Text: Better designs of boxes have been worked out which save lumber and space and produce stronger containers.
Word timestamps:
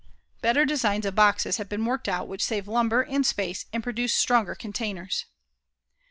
Better 0.41 0.65
designs 0.65 1.05
of 1.05 1.13
boxes 1.13 1.57
have 1.57 1.69
been 1.69 1.85
worked 1.85 2.09
out 2.09 2.27
which 2.27 2.43
save 2.43 2.67
lumber 2.67 3.03
and 3.03 3.23
space 3.23 3.67
and 3.71 3.83
produce 3.83 4.15
stronger 4.15 4.55
containers. 4.55 5.25